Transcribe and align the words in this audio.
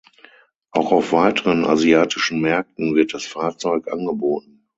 Auch 0.71 0.91
auf 0.91 1.11
weiteren 1.11 1.63
asiatischen 1.63 2.41
Märkten 2.41 2.95
wird 2.95 3.13
das 3.13 3.27
Fahrzeug 3.27 3.87
angeboten. 3.87 4.65